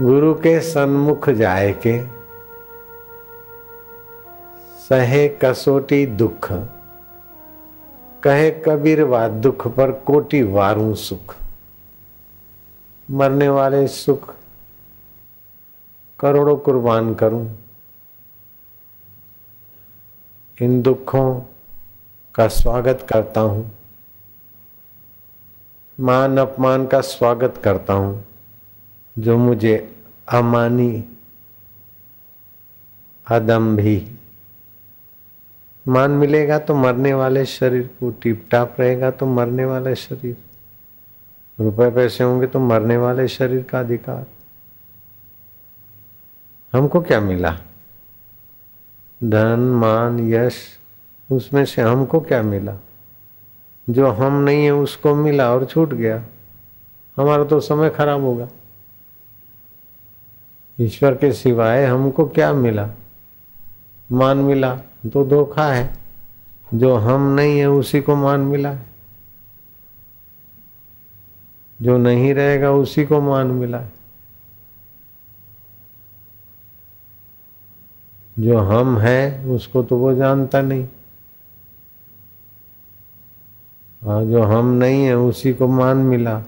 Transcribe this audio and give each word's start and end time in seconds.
गुरु 0.00 0.34
के 0.34 0.60
सन्मुख 0.60 1.28
जाए 1.30 1.72
के 1.86 1.92
सहे 4.80 5.28
कसोटी 5.28 6.06
दुख, 6.06 6.48
कहे 8.22 8.50
कबीर 8.50 9.02
वा 9.02 9.28
दुख 9.28 9.66
पर 9.68 9.92
कोटि 9.92 10.42
वारू 10.42 10.94
सुख। 10.94 11.36
मरने 13.10 13.48
वाले 13.48 13.86
सुख 13.88 14.34
करोड़ों 16.20 16.56
कुर्बान 16.56 17.14
करूँ। 17.14 17.46
इन 20.58 20.80
दुखों 20.82 21.40
का 22.34 22.48
स्वागत 22.48 23.06
करता 23.08 23.40
हूँ। 23.40 23.70
मान 25.98 26.38
अपमान 26.38 26.86
का 26.86 27.00
स्वागत 27.00 27.60
करता 27.64 27.92
हूँ। 27.92 28.33
जो 29.18 29.38
मुझे 29.38 29.96
अमानी 30.28 31.04
अदम 33.30 33.76
भी 33.76 34.10
मान 35.88 36.10
मिलेगा 36.10 36.58
तो 36.58 36.74
मरने 36.74 37.14
वाले 37.14 37.44
शरीर 37.44 37.86
को 38.00 38.10
टिप 38.10 38.48
टाप 38.50 38.76
रहेगा 38.80 39.10
तो 39.10 39.26
मरने 39.26 39.64
वाले 39.64 39.94
शरीर। 39.94 40.36
रुपए 41.60 41.90
पैसे 41.90 42.24
होंगे 42.24 42.46
तो 42.46 42.58
मरने 42.58 42.96
वाले 42.96 43.28
शरीर 43.28 43.62
का 43.62 43.80
अधिकार। 43.80 44.26
हमको 46.72 47.00
क्या 47.00 47.20
मिला? 47.20 47.60
धन, 49.24 49.58
मान, 49.58 50.32
यश, 50.34 50.78
उसमें 51.32 51.64
से 51.64 51.82
हमको 51.82 52.20
क्या 52.20 52.42
मिला? 52.42 52.76
जो 53.90 54.06
हम 54.06 54.32
नहीं 54.32 54.64
है, 54.64 54.70
उसको 54.70 55.14
मिला 55.14 55.54
और 55.54 55.64
छूट 55.64 55.94
गया। 55.94 56.24
हमारा 57.16 57.44
तो 57.44 57.60
समय 57.60 57.90
खराब 57.90 58.20
होगा। 58.20 58.48
ईश्वर 60.80 61.14
के 61.14 61.32
सिवाय 61.32 61.86
हमको 61.86 62.24
क्या 62.24 62.52
मिला? 62.52 62.90
मान 64.12 64.36
मिला 64.36 64.74
तो 65.12 65.24
धोखा 65.24 65.72
है। 65.72 65.96
जो 66.74 66.96
हम 66.96 67.34
नहीं 67.34 67.58
है, 67.58 67.66
उसी 67.66 68.00
को 68.00 68.16
मान 68.16 68.40
मिला 68.40 68.70
है। 68.70 68.86
जो 71.82 71.98
नहीं 71.98 72.34
रहेगा, 72.34 72.70
उसी 72.70 73.04
को 73.04 73.20
मान 73.20 73.46
मिला 73.46 73.78
है। 73.78 73.92
जो 78.38 78.58
हम 78.58 78.98
है, 78.98 79.46
उसको 79.46 79.82
तो 79.82 79.96
वो 79.96 80.14
जानता 80.14 80.60
नहीं। 80.60 80.88
हाँ 84.04 84.24
जो 84.24 84.42
हम 84.42 84.66
नहीं 84.66 85.04
है, 85.04 85.16
उसी 85.16 85.54
को 85.54 85.66
मान 85.66 85.96
मिला। 85.96 86.44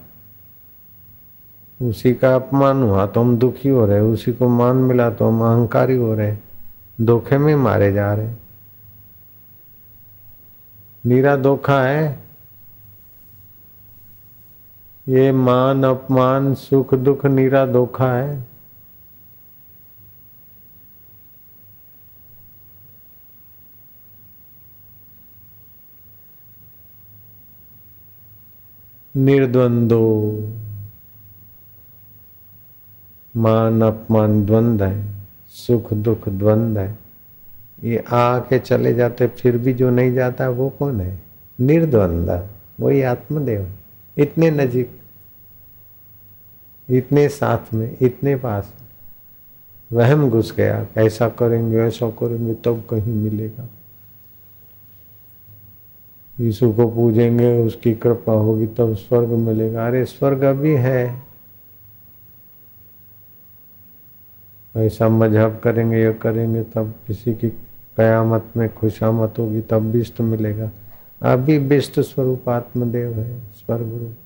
उसी 1.82 2.14
का 2.14 2.34
अपमान 2.34 2.82
हुआ 2.82 3.06
तो 3.06 3.20
हम 3.20 3.36
दुखी 3.36 3.68
हो 3.68 3.86
रहे, 3.86 4.00
उसी 4.00 4.32
को 4.32 4.48
मान 4.48 4.76
मिला 4.76 5.10
तो 5.10 5.28
हम 5.28 5.42
अहंकारी 5.42 5.96
हो 5.96 6.14
रहे, 6.14 6.36
धोखे 7.00 7.38
में 7.38 7.56
मारे 7.56 7.92
जा 7.92 8.14
रहे। 8.14 8.34
नीरा 11.06 11.36
धोखा 11.36 11.82
है। 11.82 12.24
ये 15.08 15.32
मान, 15.32 15.84
अपमान, 15.84 16.54
सुख, 16.54 16.94
दुख, 16.94 17.26
नीरा 17.26 17.66
धोखा 17.66 18.12
है। 18.12 18.46
निर्द्वंदो। 29.16 30.04
मान 33.36 33.82
अपमान 33.82 34.46
द्वंद 34.46 34.82
है 34.82 35.04
सुख 35.48 35.92
दुख 35.92 36.28
द्वंद 36.28 36.78
है। 36.78 36.98
ये 37.84 38.04
आके 38.12 38.58
चले 38.58 38.94
जाते, 38.94 39.26
फिर 39.26 39.58
भी 39.58 39.72
जो 39.72 39.90
नहीं 39.90 40.12
जाता 40.12 40.48
वो 40.48 40.70
कौन 40.70 41.00
है? 41.00 41.22
निर्द्वंद, 41.60 42.48
वही 42.80 43.02
आत्मदेव। 43.02 43.72
इतने 44.18 44.50
नजीक, 44.50 44.90
इतने 46.90 47.28
साथ 47.28 47.74
में, 47.74 47.96
इतने 48.00 48.36
पास। 48.36 48.74
वहम 49.92 50.30
घुस 50.30 50.54
गया, 50.56 50.86
ऐसा 50.98 51.28
करेंगे 51.28 51.78
ऐसा 51.78 52.10
करेंगे, 52.10 52.54
तब 52.54 52.84
कहीं 52.90 53.14
मिलेगा। 53.14 53.68
यीशु 56.40 56.72
को 56.72 56.88
पूजेंगे, 56.88 57.62
उसकी 57.62 57.94
कृपा 57.94 58.32
होगी, 58.32 58.66
तब 58.66 58.94
स्वर्ग 58.94 59.28
मिलेगा। 59.28 59.86
अरे, 59.86 60.04
स्वर्ग 60.04 60.42
अभी 60.42 60.74
है। 60.74 61.25
ऐसा 64.76 65.08
मज़हब 65.08 65.60
करेंगे, 65.64 65.98
या 65.98 66.12
करेंगे, 66.12 66.62
तब 66.62 66.94
किसी 67.06 67.34
की 67.34 67.48
कयामत 67.96 68.52
में 68.56 68.68
खुशामत 68.74 69.34
होगी, 69.38 69.60
तब 69.60 69.90
बिष्ट 69.92 70.20
मिलेगा। 70.20 70.70
अभी 71.22 71.58
बिष्ट 71.58 72.00
स्वरूप 72.00 72.48
आत्मदेव 72.48 73.18
है 73.18 73.38
स्वर्ग 73.38 73.88
रूप 73.92 74.16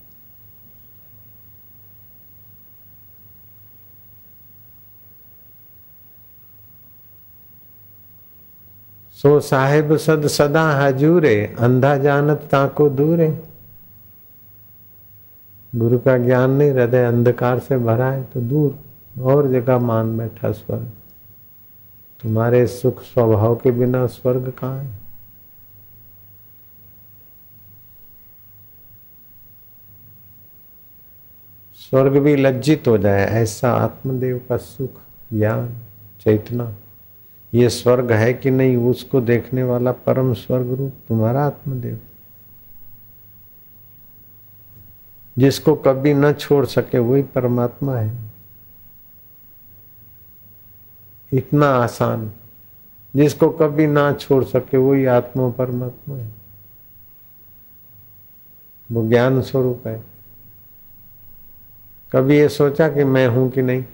सो 9.17 9.39
साहेब 9.41 9.97
सद 9.97 10.27
सदा 10.27 10.63
हजूरे, 10.71 11.57
अंधा 11.59 11.97
जानत 11.97 12.49
ताको 12.51 12.89
दूरे। 12.89 13.29
गुरु 15.73 15.99
का 15.99 16.17
ज्ञान 16.19 16.51
नहीं, 16.51 16.71
हृदय 16.71 17.05
अंधकार 17.05 17.59
से 17.59 17.79
भरा 17.79 18.11
है 18.11 18.23
तो 18.25 18.41
दूर। 18.41 18.79
और 19.21 19.51
जगह 19.51 19.79
मान 19.79 20.19
बैठा 20.19 20.53
स्वर्ग। 20.53 20.91
तुम्हारे 22.23 22.67
सुख 22.67 23.03
स्वभाव 23.03 23.57
के 23.57 23.71
बिना 23.71 24.07
स्वर्ग 24.07 24.53
कहाँ 24.59 24.79
है? 24.79 25.01
स्वर्ग 31.75 32.19
भी 32.19 32.37
लज्जित 32.37 32.89
हो 32.89 32.99
जाए, 32.99 33.27
ऐसा 33.27 33.73
आत्मदेव 33.73 34.47
का 34.49 34.57
सुख, 34.57 34.91
ज्ञान, 35.33 35.69
चेतना। 36.21 36.75
ये 37.55 37.69
स्वर्ग 37.69 38.13
है 38.13 38.35
कि 38.35 38.51
नहीं, 38.51 38.77
उसको 38.77 39.21
देखने 39.21 39.63
वाला 39.63 39.93
परम 39.93 40.35
स्वर्ग 40.35 40.73
रूप 40.73 40.93
तुम्हारा 41.09 41.47
आत्मदेव। 41.47 42.01
जिसको 45.39 45.75
कभी 45.75 46.15
न 46.15 46.33
छोड़ 46.33 46.67
सके, 46.67 46.99
वही 46.99 47.23
परमात्मा 47.23 47.97
है। 47.97 48.30
इतना 51.33 51.67
आसान। 51.67 52.33
जिसको 53.17 53.51
कभी 53.51 53.87
ना 53.87 54.13
छोड़ 54.13 54.45
सके, 54.45 54.77
वही 54.77 55.07
आत्मा 55.07 55.51
परमात्मा 55.51 56.17
है। 56.17 56.31
वो 58.93 59.09
ज्ञान 59.09 59.43
स्वरूप 59.43 59.87
है। 59.87 60.05
कभी 62.13 62.37
ये 62.37 62.49
सोचा 62.49 62.89
कि 62.89 63.05
मैं 63.05 63.29
हूँ 63.29 63.51
कि 63.51 63.63
नहीं? 63.63 63.85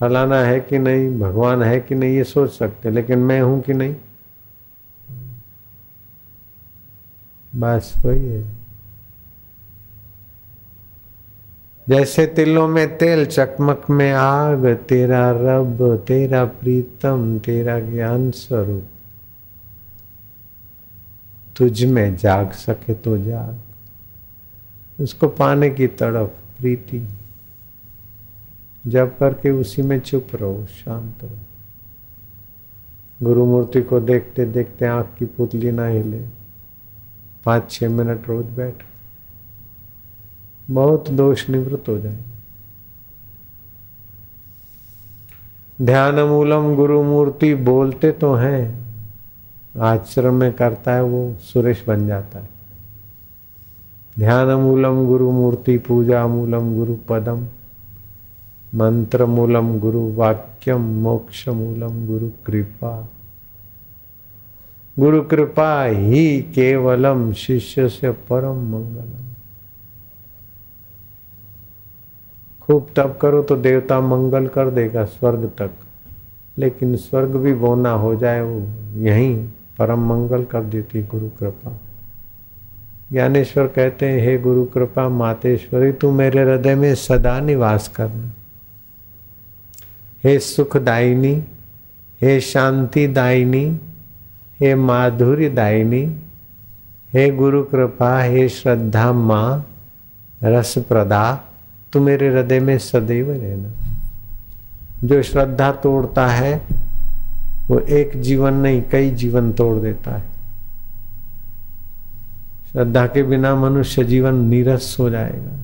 फलाना 0.00 0.36
है 0.36 0.60
कि 0.60 0.78
नहीं? 0.78 1.20
भगवान 1.20 1.62
है 1.62 1.80
कि 1.80 1.94
नहीं? 1.94 2.16
ये 2.16 2.24
सोच 2.24 2.50
सकते, 2.50 2.90
लेकिन 2.90 3.18
मैं 3.18 3.40
हूँ 3.40 3.62
कि 3.62 3.72
नहीं? 3.72 3.96
बस 7.56 7.94
वही 8.04 8.26
है। 8.26 8.65
जैसे 11.88 12.26
तिलों 12.26 12.68
में 12.68 12.98
तेल 12.98 13.26
चकमक 13.26 13.86
में 13.90 14.12
आग, 14.12 14.66
तेरा 14.66 15.30
रब, 15.30 16.04
तेरा 16.08 16.44
प्रीतम, 16.44 17.38
तेरा 17.38 17.80
ज्ञान 17.80 18.30
स्वरूप। 18.30 18.82
तुझ 21.56 21.84
में 21.84 22.16
जाग 22.16 22.50
सके 22.50 22.94
तो 22.94 23.18
जाग। 23.18 23.58
उसको 25.02 25.28
पाने 25.28 25.70
की 25.70 25.86
तड़प, 25.86 26.36
प्रीति। 26.58 27.08
जब 28.86 29.18
करके 29.18 29.50
उसी 29.50 29.82
में 29.82 30.00
चुप 30.00 30.26
रहो, 30.34 30.66
शांत 30.66 31.14
रहो। 31.24 31.36
गुरु 33.22 33.46
मूर्ति 33.46 33.82
को 33.82 34.00
देखते 34.00 34.44
देखते 34.44 34.86
आँख 34.86 35.08
की 35.18 35.24
पुतली 35.24 35.72
ना 35.72 35.86
हिले। 35.86 36.20
पाँच 37.44 37.70
छह 37.70 37.88
मिनट 37.88 38.28
रोज 38.28 38.46
बैठ। 38.46 38.74
बहुत 40.70 41.10
दोष 41.10 41.50
निवृत्त 41.50 41.88
हो 41.88 41.98
जाए। 41.98 42.18
ध्यान 45.82 46.14
मूलम 46.14 46.76
गुरु 46.76 47.02
मूर्ति 47.02 47.54
बोलते 47.54 48.12
तो 48.12 48.34
हैं, 48.34 48.86
आश्रम 49.80 50.34
में 50.34 50.52
करता 50.52 50.92
है 50.92 51.02
वो, 51.02 51.34
सुरेश 51.40 51.84
बन 51.88 52.06
जाता 52.06 52.38
है। 52.38 52.48
ध्यान 54.18 54.48
मूलम 54.48 55.06
गुरु 55.06 55.30
मूर्ति, 55.30 55.78
पूजा 55.78 56.26
मूलम 56.26 56.76
गुरु 56.76 56.96
पदम 57.08 57.46
मंत्र 58.74 59.26
मूलम 59.26 59.78
गुरु 59.78 60.14
वाक्यम 60.14 60.80
मोक्ष 60.80 61.48
मूलम 61.48 62.06
गुरु 62.06 62.28
कृपा। 62.46 63.08
गुरु 64.98 65.22
कृपा 65.22 65.84
ही 65.84 66.42
केवलम 66.42 67.32
शिष्य 67.32 67.88
से 67.88 68.10
परम 68.10 68.56
मंगलम। 68.56 69.25
खूब 72.66 72.86
तप 72.96 73.18
करो 73.22 73.42
तो 73.42 73.56
देवता 73.56 74.00
मंगल 74.00 74.46
कर 74.46 74.70
देगा 74.70 75.04
स्वर्ग 75.04 75.50
तक। 75.58 75.70
लेकिन 76.58 76.96
स्वर्ग 76.96 77.28
भी 77.28 77.54
बोना 77.54 77.90
हो 77.90 78.16
जाए, 78.16 78.40
वो 78.40 78.66
यहीं 78.96 79.48
परम 79.78 80.08
मंगल 80.08 80.44
कर 80.44 80.62
देती 80.62 81.02
गुरु 81.02 81.28
कृपा। 81.28 81.80
ज्ञानेश्वर 83.12 83.66
कहते 83.66 84.08
हैं, 84.08 84.20
हे 84.20 84.38
गुरु 84.38 84.64
कृपा, 84.64 85.08
मातेश्वरी, 85.08 85.92
तू 85.92 86.10
मेरे 86.10 86.42
हृदय 86.42 86.74
में 86.74 86.94
सदा 86.94 87.40
निवास 87.40 87.88
करना। 87.88 88.32
हे 90.24 90.38
सुखदायिनी, 90.38 91.44
हे 92.22 92.40
शांति 92.40 93.06
दायिनी 93.06 93.80
हे 94.60 94.74
माधुर्य 94.74 95.48
दायिनी 95.48 96.16
हे 97.12 97.30
गुरु 97.30 97.62
कृपा, 97.64 98.22
हे 98.22 98.48
श्रद्धा 98.48 99.12
माँ 99.12 99.66
रस 100.44 100.78
प्रदा 100.78 101.44
तू 101.92 102.00
मेरे 102.00 102.28
हृदय 102.28 102.60
में 102.60 102.78
सदैव 102.78 103.30
रहना। 103.30 103.68
जो 105.04 105.22
श्रद्धा 105.22 105.72
तोड़ता 105.72 106.26
है, 106.26 106.62
वो 107.68 107.78
एक 107.78 108.20
जीवन 108.20 108.54
नहीं, 108.54 108.82
कई 108.82 109.10
जीवन 109.10 109.52
तोड़ 109.52 109.76
देता 109.76 110.16
है। 110.16 110.22
श्रद्धा 112.72 113.06
के 113.06 113.22
बिना 113.22 113.54
मनुष्य 113.54 114.04
जीवन 114.04 114.34
नीरस 114.34 114.96
हो 115.00 115.10
जाएगा। 115.10 115.56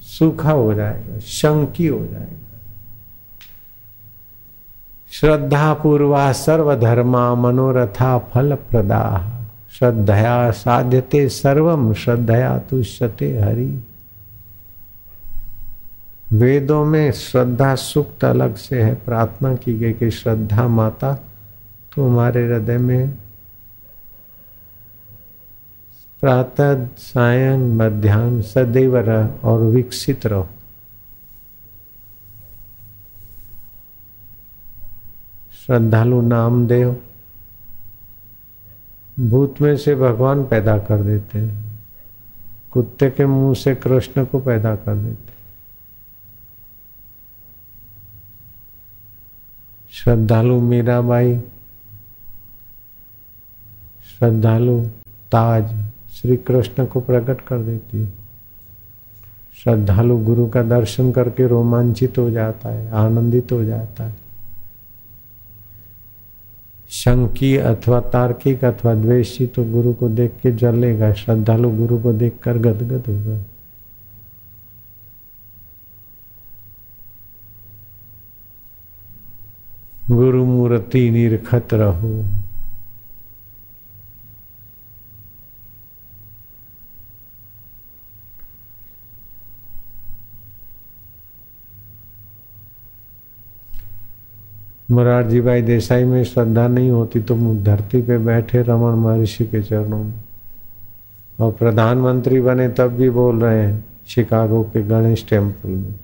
सूखा 0.00 0.50
हो 0.50 0.74
जाएगा, 0.74 1.18
शंकी 1.18 1.86
हो 1.86 2.06
जाएगा। 2.06 2.58
श्रद्धा 5.10 5.74
पूर्वा 5.74 6.32
सर्वधर्मा 6.32 7.34
मनोरथा 7.34 8.18
फल 8.18 8.54
प्रदा 8.54 9.28
श्रद्धया 9.78 10.50
साध्यते 10.50 11.28
सर्वम 11.28 11.94
श्रद्धया 11.94 12.58
तुष्यते 12.58 13.38
हरि। 13.38 13.82
वेदों 16.32 16.84
में 16.84 17.12
श्रद्धा 17.12 17.74
सुक्त 17.74 18.24
अलग 18.24 18.56
से 18.56 18.82
है। 18.82 18.94
प्रार्थना 18.94 19.54
की 19.54 19.74
गई 19.74 19.92
कि 19.92 20.10
श्रद्धा 20.10 20.68
माता 20.68 21.14
तुम्हारे 21.96 22.46
हृदय 22.46 22.78
में। 22.78 23.10
प्रातः, 26.20 26.86
सायं 26.96 27.58
मध्यान्ह 27.58 28.42
सदैव 28.42 28.96
रह 28.96 29.28
और 29.44 29.60
विकसित 29.60 30.26
रहो। 30.26 30.48
श्रद्धालु 35.66 36.20
नामदेव 36.20 36.96
भूत 39.20 39.60
में 39.60 39.76
से 39.76 39.94
भगवान 39.94 40.44
पैदा 40.44 40.78
कर 40.78 41.02
देते 41.02 41.38
हैं। 41.38 41.80
कुत्ते 42.72 43.10
के 43.10 43.26
मुँह 43.26 43.54
से 43.54 43.74
कृष्ण 43.74 44.24
को 44.24 44.38
पैदा 44.38 44.74
कर 44.76 44.96
देते 44.96 45.32
श्रद्धालु 49.92 50.60
मीराबाई 50.60 51.38
श्रद्धालु 54.08 54.80
ताज 55.32 55.74
श्री 56.12 56.36
कृष्ण 56.36 56.86
को 56.86 57.00
प्रकट 57.00 57.40
कर 57.40 57.58
देती 57.58 58.06
श्रद्धालु 59.54 60.18
गुरु 60.18 60.46
का 60.48 60.62
दर्शन 60.62 61.12
करके 61.12 61.46
रोमांचित 61.46 62.18
हो 62.18 62.30
जाता 62.30 62.68
है, 62.68 62.90
आनंदित 62.90 63.52
हो 63.52 63.64
जाता 63.64 64.04
है। 64.04 64.21
शंकी 66.92 67.56
अथवा 67.56 68.00
तार्किक 68.00 68.64
अथवा 68.64 68.94
द्वेषी 68.94 69.46
तो 69.46 69.64
गुरु 69.64 69.92
को 69.94 70.08
देख 70.08 70.32
के 70.42 70.52
जलेगा 70.52 71.12
श्रद्धालु 71.12 71.70
गुरु 71.70 71.98
को 72.02 72.12
देख 72.12 72.36
कर 72.42 72.58
गदगद 72.58 73.04
होगा। 73.08 73.38
गुरु 80.10 80.44
मूर्ति 80.44 81.10
निरखत 81.10 81.74
रहो। 81.74 82.41
मुरारजी 94.92 95.40
भाई 95.40 95.62
देसाई 95.62 96.04
में 96.04 96.24
श्रद्धा 96.24 96.68
नहीं 96.68 96.90
होती 96.90 97.20
तो 97.20 97.62
धरती 97.62 98.02
पे 98.02 98.18
बैठे 98.18 98.62
रमन 98.62 98.94
महर्षि 98.94 99.44
के 99.44 99.62
चरणों 99.62 100.04
में। 100.04 100.14
और 101.40 101.52
प्रधानमंत्री 101.52 102.40
बने 102.40 102.68
तब 102.68 102.86
भी 102.86 103.10
बोल 103.10 103.40
रहे 103.40 103.66
हैं, 103.66 103.84
शिकागो 104.06 104.62
के 104.62 104.82
गणेश 104.82 105.26
टेंपल 105.30 105.68
में। 105.68 105.94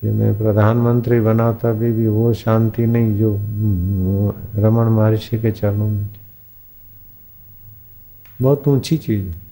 कि 0.00 0.10
मैं 0.10 0.38
प्रधानमंत्री 0.38 1.20
बना 1.20 1.52
तभी 1.52 1.92
भी 1.92 2.06
वो 2.06 2.32
शांति 2.32 2.86
नहीं 2.86 3.18
जो 3.18 3.34
रमन 4.54 4.84
महर्षि 4.84 5.38
के 5.38 5.50
चरणों 5.50 5.88
में 5.88 6.06
थी। 6.06 6.20
बहुत 8.42 8.68
ऊँची 8.68 8.96
चीज़। 8.96 9.26
है 9.26 9.42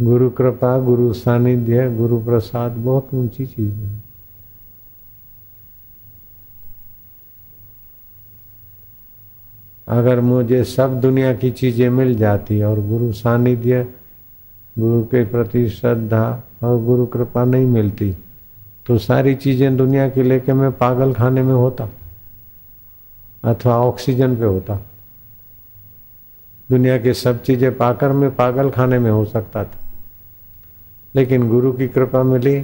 गुरु 0.00 0.30
कृपा, 0.30 0.78
गुरु 0.78 1.12
सानिध्य, 1.12 1.96
गुरु 1.96 2.18
प्रसाद, 2.24 2.72
बहुत 2.72 3.08
ऊँची 3.14 3.46
चीज़ 3.46 3.74
है। 3.74 4.05
अगर 9.88 10.20
मुझे 10.20 10.62
सब 10.64 11.00
दुनिया 11.00 11.32
की 11.34 11.50
चीज़ें 11.50 11.88
मिल 11.90 12.14
जाती 12.14 12.62
और 12.62 12.80
गुरु 12.80 13.12
सानिध्य, 13.12 13.82
गुरु 14.76 15.02
के 15.02 15.24
प्रति 15.24 15.68
श्रद्धा 15.68 16.42
और 16.62 16.82
गुरु 16.84 17.06
कृपा 17.06 17.44
नहीं 17.44 17.66
मिलती 17.66 18.10
तो 18.86 18.96
सारी 18.98 19.34
चीज़ें 19.34 19.76
दुनिया 19.76 20.08
की 20.08 20.22
लेके 20.22 20.52
मैं 20.52 20.70
पागल 20.72 21.12
खाने 21.12 21.42
में 21.42 21.54
होता 21.54 21.88
अथवा 23.44 23.76
ऑक्सीजन 23.78 24.36
पे 24.36 24.44
होता। 24.44 24.74
दुनिया 26.70 26.98
की 26.98 27.12
सब 27.14 27.42
चीज़ें 27.42 27.76
पाकर 27.76 28.12
मैं 28.12 28.34
पागल 28.36 28.70
खाने 28.70 28.98
में 28.98 29.10
हो 29.10 29.24
सकता 29.24 29.64
था। 29.64 29.78
लेकिन 31.14 31.48
गुरु 31.48 31.72
की 31.72 31.88
कृपा 31.88 32.22
मिली 32.22 32.56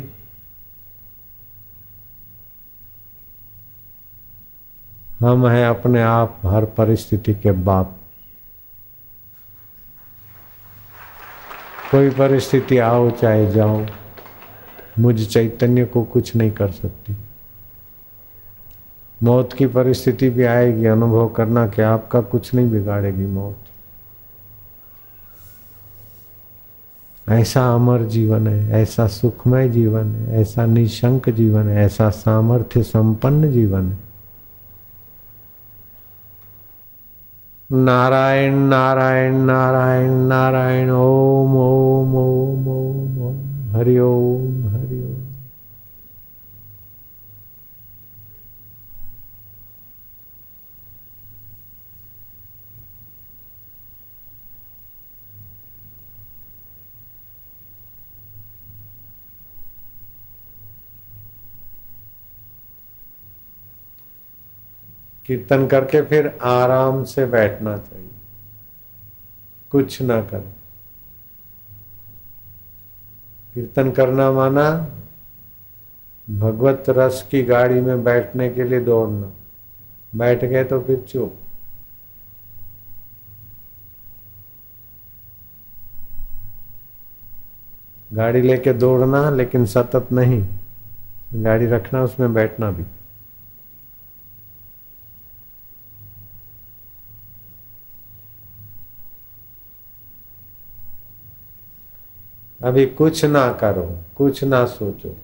हम 5.24 5.46
हैं 5.46 5.66
अपने 5.66 6.02
आप 6.02 6.40
हर 6.46 6.64
परिस्थिति 6.64 7.34
के 7.34 7.52
बाप। 7.52 7.96
कोई 11.90 12.10
परिस्थिति 12.10 12.78
आओ 12.78 13.10
चाहे 13.10 13.52
जाओ, 13.52 13.86
मुझ 14.98 15.26
चैतन्य 15.26 15.84
को 15.84 16.02
कुछ 16.02 16.36
नहीं 16.36 16.50
कर 16.50 16.70
सकती। 16.70 17.16
मौत 19.22 19.52
की 19.52 19.66
परिस्थिति 19.66 20.30
भी 20.30 20.44
आएगी, 20.44 20.86
अनुभव 20.86 21.28
करना 21.28 21.66
कि 21.66 21.82
आपका 21.82 22.20
कुछ 22.20 22.54
नहीं 22.54 22.70
बिगाड़ेगी 22.70 23.26
मौत। 23.26 23.56
ऐसा 27.28 27.74
अमर 27.74 28.02
जीवन 28.02 28.48
है, 28.48 28.82
ऐसा 28.82 29.06
सुखमय 29.06 29.68
जीवन 29.68 30.14
है, 30.14 30.40
ऐसा 30.40 30.66
निशंक 30.66 31.30
जीवन 31.30 31.68
है, 31.68 31.84
ऐसा 31.84 32.10
सामर्थ्य 32.10 32.82
संपन्न 32.82 33.52
जीवन 33.52 33.92
है। 33.92 34.11
नारायण 37.72 38.54
नारायण 38.68 39.34
नारायण 39.46 40.10
नारायण 40.28 40.90
ओम 40.90 41.56
ओम 41.56 42.14
ओम 42.16 42.68
ओम 42.68 43.18
ओम 43.26 43.76
हरि 43.76 43.98
ओम 43.98 44.66
हरि 44.68 45.02
ओम 45.02 45.20
कीर्तन 65.32 65.66
करके 65.66 66.02
फिर 66.02 66.38
आराम 66.42 67.04
से 67.04 67.26
बैठना 67.26 67.76
चाहिए। 67.76 68.08
कुछ 69.70 70.02
ना 70.02 70.20
कर। 70.22 70.38
कीर्तन 73.54 73.90
करना 73.90 74.32
माना 74.32 74.88
भगवत 76.30 76.84
रस 76.88 77.28
की 77.30 77.42
गाड़ी 77.42 77.80
में 77.80 78.04
बैठने 78.04 78.50
के 78.50 78.64
लिए 78.64 78.80
दौड़ना। 78.80 79.32
बैठ 80.16 80.44
गए 80.44 80.64
तो 80.64 80.80
फिर 80.80 81.00
चुप। 81.08 81.34
गाड़ी 88.12 88.42
लेके 88.42 88.72
दौड़ना, 88.72 89.30
लेकिन 89.30 89.66
सतत 89.66 90.08
नहीं। 90.12 90.48
गाड़ी 91.34 91.66
रखना, 91.66 92.02
उसमें 92.02 92.34
बैठना 92.34 92.70
भी। 92.70 92.84
अभी 102.64 102.86
कुछ 102.86 103.24
ना 103.24 103.52
करो, 103.52 103.98
कुछ 104.16 104.44
ना 104.44 104.66
सोचो। 104.66 105.16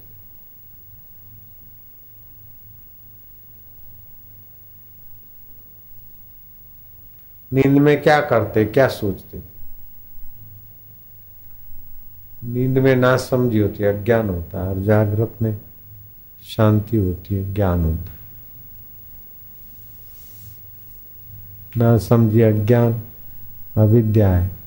नींद 7.53 7.79
में 7.79 8.03
क्या 8.03 8.21
करते, 8.21 8.65
क्या 8.65 8.89
सोचते? 8.89 9.39
नींद 12.45 12.79
में 12.79 12.97
ना 12.97 13.17
समझी 13.17 13.59
होती 13.59 13.83
है 13.83 14.01
अज्ञान 14.01 14.29
होता 14.29 14.63
है, 14.63 14.69
और 14.69 14.79
जागृत 14.79 15.35
में 15.43 15.61
शांति 16.43 16.97
होती 16.97 17.35
है, 17.35 17.55
ज्ञान 17.55 17.85
होता 17.85 18.11
है। 18.13 18.19
ना 21.77 21.99
समझी 21.99 22.41
अज्ञान, 22.41 23.03
अविद्या 23.77 24.37
है। 24.37 24.58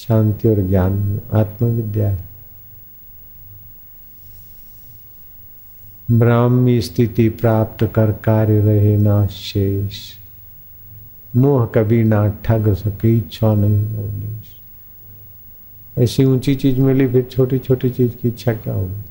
शांति 0.00 0.48
और 0.48 0.60
ज्ञान, 0.60 1.20
आत्मविद्या 1.32 2.08
है। 2.10 2.28
ब्राह्मी 6.10 6.80
स्थिति 6.80 7.28
प्राप्त 7.28 7.84
कर 7.94 8.12
कार्य 8.12 8.60
रहे 8.60 8.96
ना 8.96 9.26
शेष। 9.26 9.98
मोह 11.36 11.66
कभी 11.66 12.02
ना 12.04 12.28
ठग 12.44 12.72
सके, 12.74 13.16
इच्छा 13.16 13.54
नहीं 13.54 13.84
अवलेश 13.96 14.56
ऐसी 15.98 16.24
ऊँची 16.24 16.54
चीज़ 16.54 16.80
मिली, 16.80 17.06
फिर 17.08 17.22
छोटी 17.22 17.58
छोटी 17.58 17.90
चीज़ 17.90 18.16
की 18.16 18.28
इच्छा 18.28 18.52
क्या 18.52 18.74
होगी? 18.74 19.09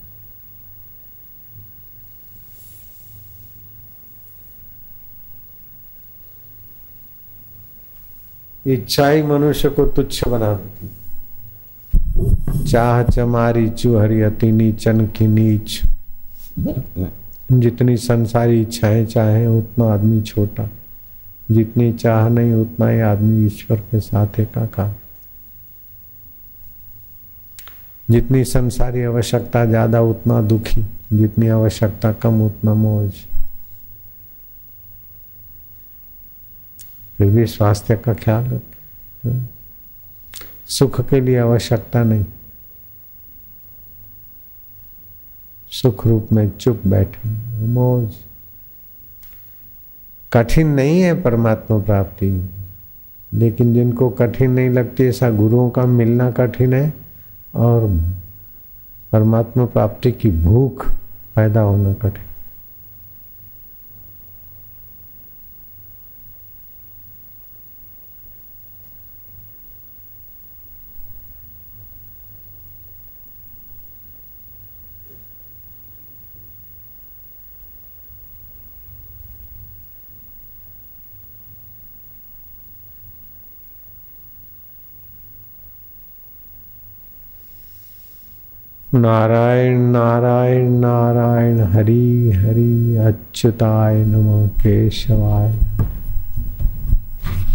इच्छा 8.74 9.10
ही 9.10 9.24
मनुष्य 9.24 9.70
को 9.70 9.86
तुच्छ 9.86 10.28
बना 10.28 10.54
देती। 10.54 10.90
चाह 12.68 13.04
चमारी 13.04 13.70
चुहरी 13.70 14.22
अति 14.22 14.52
नीचन 14.52 15.06
की 15.06 15.28
नीच। 15.28 15.82
जितनी 17.52 17.98
संसारी 17.98 18.62
इच्छाएँ 18.62 19.06
चाहे, 19.06 19.48
उतना 19.48 19.94
आदमी 19.94 20.22
छोटा। 20.22 20.70
जितनी 21.52 21.94
चाह 21.94 22.30
नहीं, 22.30 22.54
उतना 22.54 22.90
ही 22.90 23.00
आदमी 23.00 23.46
ईश्वर 23.46 23.78
के 23.78 24.00
साथ 24.00 24.40
एकाकार। 24.40 24.96
जितनी 28.10 28.44
संसारी 28.44 29.04
आवश्यकता 29.04 29.66
ज़्यादा, 29.66 30.02
उतना 30.02 30.42
दुखी। 30.42 30.86
जितनी 31.14 31.48
आवश्यकता 31.48 32.12
कम, 32.12 32.46
उतना 32.46 32.74
मौज। 32.74 33.12
फिर 37.20 37.30
भी 37.30 37.46
स्वास्थ्य 37.46 37.96
का 37.96 38.14
ख्याल 38.14 38.46
रखें। 38.46 39.48
सुख 40.68 41.02
के 41.02 41.20
लिए 41.22 41.38
आवश्यकता 41.38 42.04
नहीं। 42.04 42.26
सुख 45.72 46.08
रूप 46.08 46.28
में 46.34 46.50
चुप 46.50 46.82
बैठे, 46.88 47.30
मौज। 47.66 48.16
कठिन 50.34 50.68
नहीं 50.68 51.02
है 51.02 51.22
परमात्मा 51.22 51.80
प्राप्ति, 51.80 52.50
लेकिन 53.34 53.74
जिनको 53.74 54.10
कठिन 54.10 54.52
नहीं 54.52 54.70
लगती, 54.70 55.04
ऐसा 55.04 55.30
गुरुओं 55.30 55.70
का 55.70 55.86
मिलना 55.86 56.32
कठिन 56.32 56.74
है, 56.74 56.94
और 57.56 57.88
परमात्मा 59.12 59.66
प्राप्ति 59.66 60.12
की 60.12 60.32
भूख 60.32 60.90
पैदा 61.36 61.62
होना 61.62 61.94
कठिन। 61.94 62.29
नारायण 88.94 89.80
नारायण 89.80 90.72
नारायण, 90.72 91.60
हरि 91.60 92.32
हरि, 92.36 92.96
अच्युताय 92.96 93.96
नम 93.96 94.48
केशवाय 94.48 95.52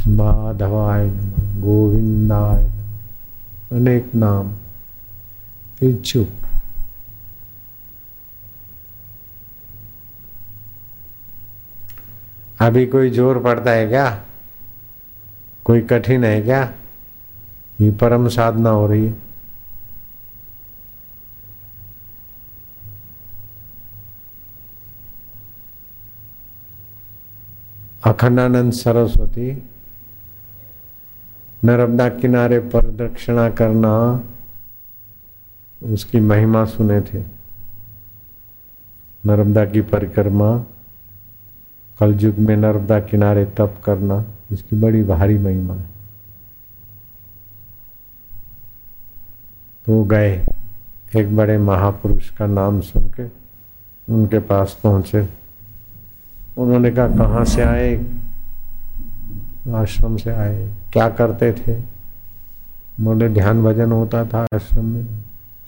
माधवाय 0.08 1.04
नम, 1.06 1.60
गोविंदाय 1.60 2.64
अनेक 3.72 4.14
नाम। 4.14 4.52
इच्छुक 5.82 6.28
अभी 12.60 12.86
कोई 12.86 13.10
ज़ोर 13.10 13.38
पड़ता 13.38 13.70
है 13.70 13.88
क्या? 13.88 14.22
कोई 15.64 15.80
कठिन 15.80 16.24
है 16.24 16.42
क्या? 16.42 16.72
ये 17.80 17.90
परम 17.90 18.28
साधना 18.28 18.70
हो 18.70 18.86
रही 18.86 19.06
है। 19.06 19.23
अखंडानंद 28.04 28.72
सरस्वती 28.72 29.50
नर्मदा 31.64 32.08
किनारे 32.08 32.58
पर 32.58 32.90
दक्षिणा 32.90 33.48
करना 33.50 34.24
उसकी 35.82 36.20
महिमा 36.20 36.64
सुने 36.64 37.00
थे। 37.00 37.22
नर्मदा 39.26 39.64
की 39.64 39.80
परिक्रमा, 39.80 40.58
कलयुग 42.00 42.38
में 42.38 42.56
नर्मदा 42.56 42.98
किनारे 43.00 43.44
तप 43.44 43.80
करना, 43.84 44.24
इसकी 44.52 44.76
बड़ी 44.76 45.02
भारी 45.02 45.38
महिमा 45.38 45.74
है। 45.74 45.88
तो 49.86 50.04
गए 50.04 50.46
एक 51.16 51.36
बड़े 51.36 51.58
महापुरुष 51.58 52.30
का 52.30 52.46
नाम 52.46 52.80
सुन 52.80 53.08
के 53.08 53.24
उनके 54.12 54.38
पास 54.38 54.78
पहुँचे। 54.82 55.43
उन्होंने 56.58 56.90
कहा, 56.90 57.08
कहाँ 57.08 57.44
से 57.44 57.62
आए? 57.62 58.06
आश्रम 59.74 60.16
से 60.16 60.30
आए। 60.30 60.74
क्या 60.92 61.08
करते 61.08 61.52
थे? 61.52 61.82
बोले 63.00 63.28
ध्यान 63.28 63.64
भजन 63.64 63.92
होता 63.92 64.24
था 64.24 64.46
आश्रम 64.54 64.84
में। 64.84 65.06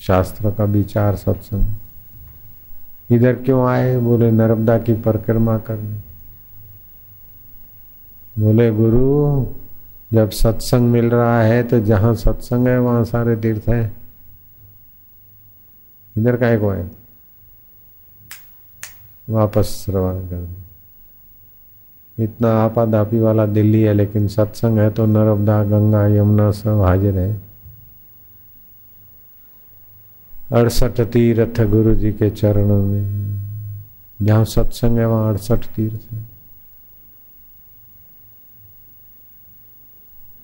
शास्त्र 0.00 0.50
का 0.50 0.64
विचार 0.64 1.16
सत्संग। 1.16 1.64
इधर 3.10 3.34
क्यों 3.34 3.66
आए? 3.66 3.98
बोले, 3.98 4.30
नर्मदा 4.30 4.78
की 4.78 4.94
परिक्रमा 4.94 5.58
करने। 5.58 5.96
बोले, 8.38 8.70
गुरु, 8.70 9.46
जब 10.12 10.30
सत्संग 10.30 10.80
मिल 10.80 11.10
रहा 11.10 11.42
है 11.42 11.62
तो 11.62 11.80
जहाँ 11.80 12.14
सत्संग 12.14 12.68
है, 12.68 12.78
वहाँ 12.78 13.04
सारे 13.04 13.36
तीर्थ 13.36 13.68
हैं। 13.68 13.96
इधर 16.18 16.36
का 16.36 16.58
को 16.58 16.70
आए 16.70 16.90
वापस 19.28 19.64
श्रवण 19.64 20.28
कर 20.28 20.36
दे 20.36 20.65
इतना 22.18 22.64
आपाधापी 22.64 23.18
वाला 23.20 23.46
दिल्ली 23.46 23.82
है, 23.82 23.94
लेकिन 23.94 24.28
सत्संग 24.28 24.78
है 24.78 24.90
तो 24.90 25.06
नर्मदा, 25.06 25.64
गंगा, 25.64 26.06
यमुना 26.06 26.50
सब 26.50 26.80
हाजिर 26.80 27.18
है। 27.18 27.40
अड़सठ 30.52 31.00
तीर्थ 31.00 31.60
गुरु 31.60 31.94
जी 31.94 32.12
के 32.12 32.30
चरणों 32.30 32.82
में। 32.86 33.26
जहाँ 34.22 34.44
सत्संग 34.44 34.98
है, 34.98 35.06
वहाँ 35.06 35.28
अड़सठ 35.28 35.66
तीर्थ 35.66 36.12
है। 36.12 36.26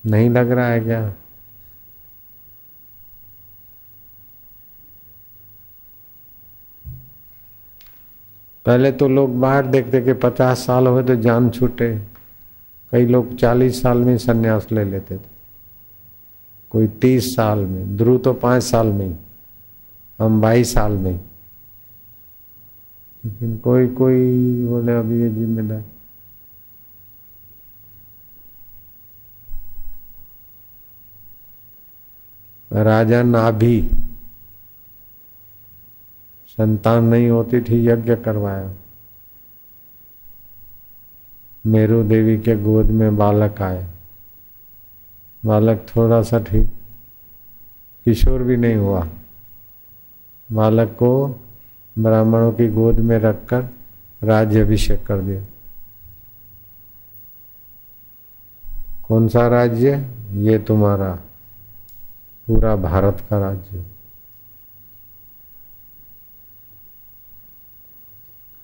नहीं 0.07 0.31
लग 0.31 0.51
रहा 0.51 0.67
है 0.67 0.81
क्या? 0.81 1.15
पहले 8.67 8.91
तो 8.93 9.09
लोग 9.09 9.39
बाहर 9.41 9.67
देखते 9.67 10.01
कि 10.01 10.13
पचास 10.23 10.65
साल 10.67 10.87
हुए 10.87 11.03
तो 11.03 11.17
जान 11.17 11.51
छूटे। 11.51 11.95
कई 12.93 13.07
लोग 13.07 13.35
चालीस 13.37 13.83
साल 13.83 13.99
में 13.99 14.17
संन्यास 14.19 14.67
ले 14.73 14.85
लेते 14.85 15.17
थे। 15.17 15.31
कोई 16.73 16.87
तीस 17.03 17.35
साल 17.37 17.59
में 17.59 17.97
ध्रुव 17.97 18.19
तो 18.19 18.33
पाँच 18.35 18.63
साल 18.63 18.87
में 18.89 19.07
ही, 19.07 19.15
हम 20.19 20.41
बाईस 20.41 20.73
साल 20.75 20.93
में 20.93 21.21
लेकिन 23.25 23.57
कोई 23.59 23.89
कोई 23.89 24.65
बोले 24.67 24.93
अभी 24.93 25.21
ये 25.23 25.29
जिम्मेदार। 25.31 25.83
राजा 32.71 33.23
नाभी 33.23 33.81
संतान 36.53 37.05
नहीं 37.05 37.31
होती 37.31 37.61
थी, 37.61 37.87
यज्ञ 37.87 38.17
करवाया। 38.17 38.75
मेरू 41.67 42.03
देवी 42.03 42.39
के 42.39 42.55
गोद 42.57 42.87
में 42.87 43.17
बालक 43.17 43.63
आए। 43.63 43.87
बालक 45.45 45.87
थोड़ा 45.97 46.23
सा 46.23 46.39
ठीक, 46.39 46.73
किशोर 48.05 48.43
भी 48.43 48.57
नहीं 48.57 48.75
हुआ। 48.75 49.09
बालक 50.53 50.89
को 50.89 51.41
ब्राह्मणों 51.99 52.53
की 52.53 52.69
गोद 52.69 52.99
में 52.99 53.19
रखकर 53.19 53.69
राज्य 54.23 54.61
अभिषेक 54.61 55.07
कर 55.07 55.21
दिया। 55.21 55.43
कौन 59.09 59.29
सा 59.29 59.47
राज्य? 59.49 60.09
ये 60.33 60.59
तुम्हारा, 60.59 61.19
पूरा 62.47 62.77
भारत 62.77 63.23
का 63.31 63.39
राज्य। 63.39 63.83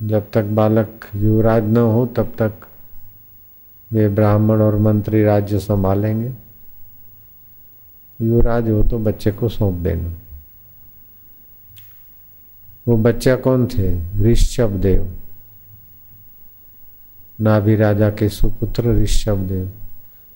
जब 0.02 0.30
तक 0.30 0.44
बालक 0.44 1.00
युवराज 1.16 1.64
न 1.64 1.76
हो, 1.76 2.06
तब 2.06 2.32
तक 2.38 2.52
वे 3.92 4.08
ब्राह्मण 4.08 4.62
और 4.62 4.76
मंत्री 4.76 5.24
राज्य 5.24 5.58
संभालेंगे। 5.58 6.32
युवराज 8.20 8.70
हो 8.70 8.82
तो 8.82 8.98
बच्चे 8.98 9.30
को 9.30 9.48
सौंप 9.48 9.74
देना। 9.74 10.12
वो 12.88 12.96
बच्चा 12.96 13.36
कौन 13.36 13.66
थे? 13.66 14.18
ऋषभ 14.18 14.70
देव 14.70 15.16
नाभि 17.40 17.76
राजा 17.76 18.10
के 18.10 18.28
सुपुत्र 18.28 18.94
ऋषभ 18.94 19.36
देव 19.36 19.70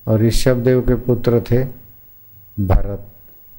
और 0.09 0.21
ऋषभ 0.21 0.57
देव 0.57 0.81
के 0.81 0.95
पुत्र 0.95 1.41
थे 1.41 1.65
भरत। 2.61 3.07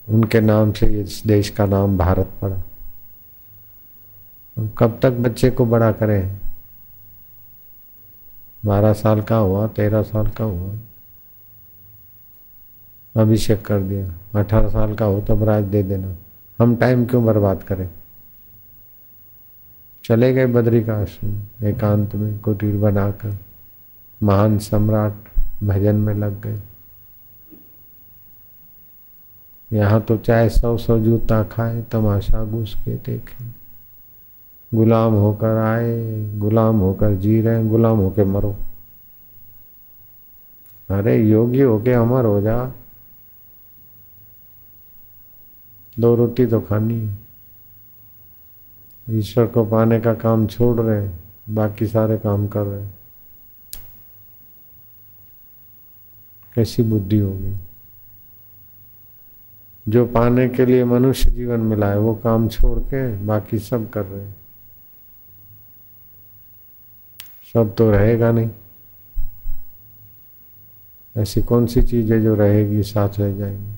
उनके 0.10 0.42
नाम 0.42 0.72
से 0.72 0.86
इस 0.86 1.24
देश 1.28 1.50
का 1.50 1.66
नाम 1.66 1.98
भारत 1.98 2.30
पड़ा। 2.42 2.62
कब 4.60 5.00
तक 5.02 5.12
बच्चे 5.12 5.52
को 5.52 5.66
बड़ा 5.66 5.92
करें? 5.92 6.40
बारह 8.66 8.94
साल 8.94 9.22
का 9.22 9.38
हुआ, 9.38 9.68
तेरह 9.68 10.02
साल 10.02 10.28
का 10.28 10.44
हुआ। 10.44 10.74
अभिषेक 13.16 13.66
कर 13.66 13.80
दिया। 13.80 14.40
अठारह 14.40 14.70
साल 14.70 14.96
का 14.96 15.06
हो 15.06 15.22
तब 15.22 15.44
राज 15.44 15.64
दे 15.64 15.84
देना। 15.84 16.16
हम 16.60 16.76
टाइम 16.76 17.06
क्यों 17.06 17.26
बर्बाद 17.26 17.64
करें? 17.64 17.90
चले 20.04 20.34
गए 20.34 20.46
बद्री 20.46 20.84
का 20.84 20.96
आश्रम 20.98 21.68
एकांत 21.68 22.16
में, 22.16 22.40
कुटीर 22.40 22.78
बनाकर। 22.78 23.38
महान 24.24 24.58
सम्राट 24.60 25.14
भजन 25.64 25.96
में 25.96 26.14
लग 26.14 26.42
गए। 26.42 26.62
यहाँ 29.74 30.02
तो 30.02 30.18
चाहे 30.18 30.50
सौ 30.50 30.78
सौ 30.78 31.00
जूता 31.00 31.44
खाए, 31.44 31.82
तमाशा 31.82 32.46
घुस 32.46 32.76
के 32.86 32.96
देखें। 32.96 33.54
गुलाम 34.74 35.14
होकर 35.14 35.58
आए, 35.58 36.26
गुलाम 36.38 36.80
होकर 36.80 37.16
जी 37.16 37.42
रहे, 37.42 37.64
गुलाम 37.64 37.98
होकर 37.98 38.26
मरो। 38.26 38.56
अरे 40.90 41.18
योगी 41.18 41.62
होके 41.62 41.94
अमर 41.94 42.26
हो 42.26 42.42
जा। 42.42 42.72
दो 46.00 46.16
रोटी 46.16 46.46
तो 46.46 46.62
खानी। 46.62 47.10
ईश्वर 49.10 49.48
को 49.48 49.66
पाने 49.66 50.00
का 50.00 50.14
काम 50.14 50.48
छोड़ 50.48 50.82
रहे, 50.82 51.10
बाकी 51.50 51.88
सारे 51.88 52.18
काम 52.18 52.48
कर 52.48 52.64
रहे। 52.64 52.88
कैसी 56.56 56.84
बुद्धि 56.84 57.18
होगी? 57.18 57.56
जो 59.88 60.06
पाने 60.06 60.50
के 60.50 60.66
लिए 60.66 60.86
मनुष्य 60.86 61.32
जीवन 61.32 61.60
मिला 61.60 61.88
है 61.88 62.00
वो 62.00 62.16
काम 62.16 62.48
छोड़ 62.48 62.80
के 62.80 63.26
बाकी 63.26 63.60
सब 63.60 63.90
कर 63.90 64.06
रहे। 64.06 64.43
सब 67.54 67.76
तो 67.76 67.92
रहेगा 67.92 68.32
नहीं। 68.32 68.50
ऐसी 71.18 71.42
कौन 71.42 71.66
सी 71.66 71.82
चीज़ 71.82 72.14
है 72.14 72.22
जो 72.22 72.36
रहेगी, 72.36 72.84
साथ 72.84 73.10
रह 73.20 73.38
जाएगी? 73.38 73.74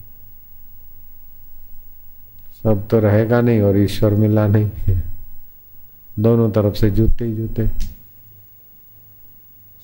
सब 2.64 2.88
तो 2.88 3.00
रहेगा 3.00 3.42
नहीं 3.42 3.62
और 3.62 3.78
ईश्वर 3.78 4.14
मिला 4.14 4.48
नहीं। 4.48 4.72
दोनों 6.20 6.52
तरफ़ 6.52 6.76
से 6.76 6.92
जूते 6.92 7.26
ही 7.26 7.36
जूते। 7.36 7.68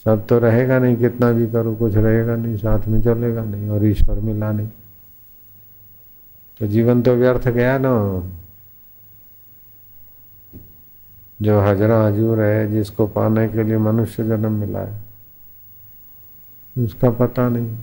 सब 0.05 0.27
तो 0.27 0.39
रहेगा 0.39 0.79
नहीं, 0.79 0.95
कितना 0.95 1.31
भी 1.31 1.47
करो, 1.47 1.75
कुछ 1.75 1.95
रहेगा 1.95 2.35
नहीं, 2.35 2.57
साथ 2.57 2.87
में 2.87 3.01
चलेगा 3.01 3.43
नहीं 3.43 3.69
और 3.69 3.85
ईश्वर 3.85 4.19
मिला 4.19 4.51
नहीं। 4.51 4.69
तो 6.59 6.67
जीवन 6.67 7.01
तो 7.01 7.15
व्यर्थ 7.15 7.47
गया 7.47 7.77
ना। 7.77 8.23
जो 11.41 11.61
हजरा 11.61 12.03
हजूर 12.03 12.41
है, 12.41 12.71
जिसको 12.71 13.07
पाने 13.07 13.47
के 13.47 13.63
लिए 13.63 13.77
मनुष्य 13.77 14.23
जन्म 14.23 14.51
मिला 14.51 14.79
है। 14.79 15.01
उसका 16.77 17.09
पता 17.09 17.49
नहीं। 17.49 17.77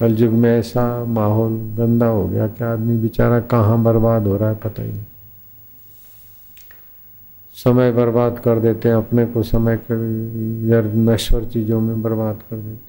कल 0.00 0.16
युग 0.16 0.32
में 0.32 0.58
ऐसा 0.58 1.04
माहौल 1.04 1.52
गंदा 1.52 2.06
हो 2.06 2.28
गया 2.28 2.46
कि 2.48 2.64
आदमी 2.64 2.96
बेचारा 2.96 3.40
कहाँ 3.40 3.82
बर्बाद 3.82 4.26
हो 4.26 4.36
रहा 4.36 4.48
है, 4.48 4.54
पता 4.54 4.82
ही 4.82 4.92
नहीं। 4.92 5.04
समय 7.54 7.92
बर्बाद 7.92 8.38
कर 8.38 8.60
देते 8.60 8.88
हैं, 8.88 8.96
अपने 8.96 9.26
को 9.26 9.42
समय 9.42 9.76
कर 9.76 10.84
नश्वर 10.94 11.44
चीज़ों 11.44 11.80
में 11.80 12.02
बर्बाद 12.02 12.36
कर 12.50 12.56
देते 12.56 12.87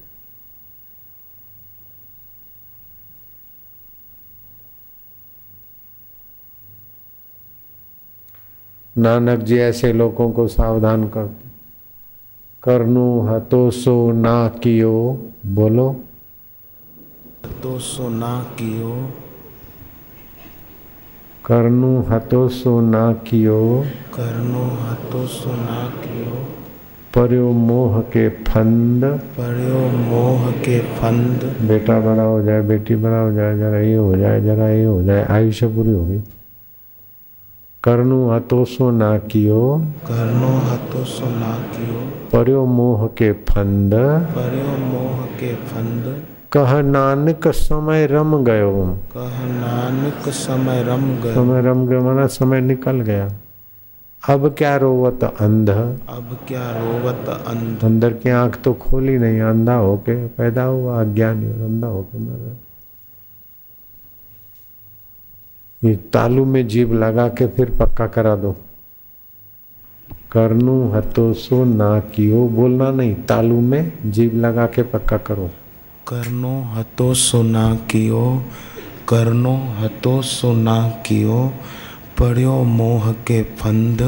नानक 9.00 9.38
जी 9.38 9.58
ऐसे 9.58 9.92
लोगों 9.92 10.30
को 10.30 10.46
सावधान 10.48 11.08
करते 11.08 11.48
करनु 12.62 13.20
हतोसो 13.20 14.12
ना 14.12 14.48
कियो 14.48 14.94
बोलो। 15.46 15.88
हतोसो 17.46 18.08
ना 18.08 18.46
कियो। 18.58 19.10
करनु 21.44 22.00
हतोसो 22.00 22.80
ना 22.80 23.12
कियो। 23.12 23.84
करनु 24.14 24.64
हतोसो 24.80 25.50
ना 25.50 25.78
कियो। 26.02 26.34
पर्यो 27.14 27.52
मोह 27.52 28.00
के 28.00 28.28
फंद। 28.28 29.04
पर्यो 29.04 29.78
मोह 29.98 30.50
के 30.50 30.78
फंद। 30.80 31.44
बेटा 31.68 32.00
बड़ा 32.00 32.22
हो 32.22 32.42
जाए 32.42 32.62
बेटी 32.62 32.96
बड़ा 32.96 33.20
हो 33.20 33.32
जाए 33.32 33.56
जरा 33.58 33.78
ये 33.78 33.96
हो 33.96 34.16
जाए 34.16 34.40
जरा 34.40 34.68
ये 34.68 34.84
हो 34.84 35.02
जाए 35.02 35.24
आयुष्य 35.24 35.66
पूरी 35.66 35.90
होगी 35.90 36.20
करनु 37.84 38.30
हतोसो 38.30 38.90
ना 38.90 39.18
कियो। 39.18 39.84
करनो 40.06 40.48
हतोसो 40.48 41.26
ना 41.26 41.52
कियो। 41.56 42.00
पर्यो 42.32 42.64
मोह 42.66 43.06
के 43.06 43.32
फंद। 43.32 43.94
पर्यो 44.34 44.76
मोह 44.86 45.24
के 45.24 45.54
फंद। 45.54 46.22
कह 46.52 46.82
नानक 46.82 47.48
समय 47.48 48.06
रम 48.06 48.44
गयो। 48.44 48.98
कह 49.16 49.44
नानक 49.44 50.28
समय 50.28 50.82
रम 50.82 51.22
गयो। 51.22 51.34
समय 51.34 51.62
रम 51.62 51.86
गयो 51.86 52.00
माना 52.00 52.26
समय 52.26 52.60
निकल 52.60 53.00
गया। 53.00 53.28
अब 54.28 54.54
क्या 54.58 54.76
रोवत 54.76 55.24
अंध। 55.24 55.70
अब 55.70 56.38
क्या 56.48 56.70
रोवत 56.70 57.44
अंध। 57.46 57.84
अंदर 57.84 58.12
की 58.12 58.30
आँख 58.30 58.62
तो 58.62 58.72
खोली 58.72 59.18
नहीं 59.18 59.40
अंधा 59.40 59.74
होके 59.74 60.26
पैदा 60.26 60.62
हुआ 60.62 61.00
अज्ञानी 61.00 61.46
और 61.46 61.60
अंधा 61.60 61.86
होके 61.86 62.18
मर। 62.18 62.38
रहा 62.38 62.54
ये 65.84 65.94
तालू 66.12 66.44
में 66.44 66.66
जीभ 66.68 66.92
लगा 66.92 67.28
के 67.28 67.46
फिर 67.46 67.70
पक्का 67.70 68.06
करा 68.06 68.34
दो। 68.36 68.52
करनू 70.32 70.92
हतो 70.92 71.32
सो 71.32 71.64
ना 71.64 72.00
कियो, 72.00 72.48
बोलना 72.48 72.90
नहीं, 72.90 73.14
तालू 73.14 73.60
में 73.60 73.92
जीभ 74.06 74.34
लगा 74.34 74.66
के 74.66 74.82
पक्का 74.82 75.16
करो। 75.18 75.50
करनो 76.08 76.62
हतो 76.74 77.14
सुना 77.14 77.74
कियो 77.90 78.42
करनो 79.08 79.54
हतो 79.78 80.22
सुना 80.22 80.76
कियो, 81.06 81.52
पढ़ियो 82.18 82.62
मोह 82.62 83.12
के 83.12 83.42
फंद, 83.42 84.02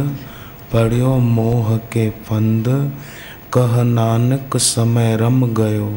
पढ़ियो 0.72 1.16
मोह 1.16 1.76
के 1.76 2.10
फंद। 2.10 2.68
कह 3.54 3.82
नानक 3.82 4.56
समय 4.56 5.16
रम 5.16 5.46
गयो, 5.54 5.88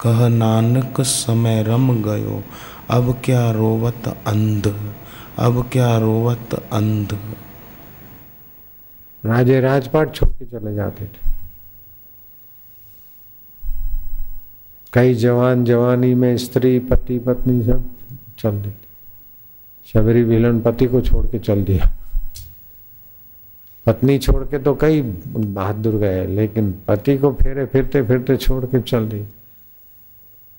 कह 0.00 0.28
नानक 0.28 1.00
समय 1.00 1.62
रम 1.62 1.92
गयो, 2.02 2.42
अब 2.90 3.18
क्या 3.24 3.50
रोवत 3.50 4.08
अंध। 4.26 4.74
अब 5.38 5.68
क्या 5.72 5.98
रोवत 5.98 6.54
अंध। 6.72 7.18
राजे 9.24 9.60
राजपाट 9.60 10.14
छोड़ 10.14 10.28
के 10.30 10.44
चले 10.44 10.74
जाते 10.74 11.04
थे। 11.04 11.32
कई 14.92 15.14
जवान 15.14 15.64
जवानी 15.64 16.14
में 16.14 16.36
स्त्री, 16.36 16.78
पति, 16.80 17.18
पत्नी 17.18 17.62
सब 17.62 17.90
चल 18.38 18.60
देते। 18.62 19.92
शबरी 19.92 20.22
विलन 20.22 20.60
पति 20.60 20.86
को 20.86 21.00
छोड़ 21.00 21.26
के 21.26 21.38
चल 21.38 21.64
दिया। 21.64 21.90
पत्नी 23.86 24.18
छोड़ 24.18 24.44
के 24.44 24.58
तो 24.58 24.74
कई 24.74 25.02
बहादुर 25.02 25.94
गए, 25.94 26.26
लेकिन 26.26 26.74
पति 26.88 27.16
को 27.18 27.32
फेरे 27.32 27.66
फिरते 27.66 28.02
फिरते 28.02 28.36
छोड़ 28.36 28.64
के 28.64 28.80
चल 28.80 29.08
दी 29.08 29.24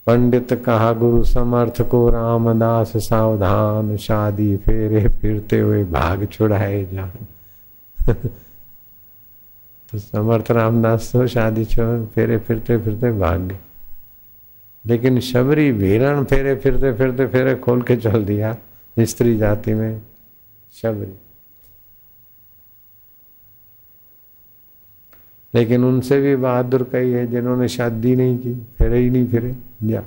पंडित 0.08 0.54
कहा, 0.54 0.94
गुरु 0.94 1.24
समर्थ 1.24 1.82
को 1.82 2.10
रामदास 2.10 2.94
सावधान, 2.98 3.98
शादी 3.98 4.58
फेरे 4.58 5.08
फिरते 5.10 5.60
हुए 5.60 5.84
भाग 5.84 6.28
छुड़ाए 6.32 6.86
जान 6.86 7.12
तो 9.92 9.98
समर्थ 9.98 10.52
रामदास 10.52 11.10
तो 11.14 11.28
शादी 11.28 11.66
फेरे 12.06 12.38
फिरते 12.38 12.78
फिरते 12.78 13.12
भाग 13.12 13.42
गए। 13.42 13.60
लेकिन 14.86 15.20
शबरी 15.20 15.72
भेलन 15.72 16.24
फेरे 16.24 16.56
फिरते 16.56 16.94
फिरते 16.94 17.28
फेरे 17.28 17.56
खोल 17.56 17.82
के 17.82 17.98
चल 17.98 18.26
दिया, 18.26 18.56
स्त्री 19.00 19.38
जाति 19.38 19.74
में, 19.74 20.02
शबरी। 20.74 21.14
लेकिन 25.56 25.84
उनसे 25.84 26.22
भी 26.22 26.36
बहादुर 26.36 26.90
कई 26.92 27.10
है 27.10 27.28
जिन्होंने 27.28 27.68
शादी 27.68 28.16
नहीं 28.16 28.38
की, 28.38 28.54
फिरे 28.54 29.00
ही 29.00 29.10
नहीं 29.10 29.28
फिरे, 29.28 29.56
जा। 29.84 30.04